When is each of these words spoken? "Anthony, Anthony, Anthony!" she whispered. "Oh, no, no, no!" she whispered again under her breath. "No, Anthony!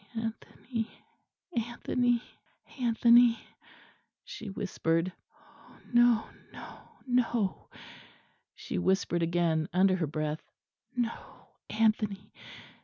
"Anthony, 0.15 0.89
Anthony, 1.55 2.23
Anthony!" 2.79 3.37
she 4.23 4.49
whispered. 4.49 5.13
"Oh, 5.37 5.77
no, 5.93 6.23
no, 6.51 6.79
no!" 7.05 7.69
she 8.55 8.79
whispered 8.79 9.21
again 9.21 9.69
under 9.71 9.95
her 9.97 10.07
breath. 10.07 10.41
"No, 10.95 11.49
Anthony! 11.69 12.33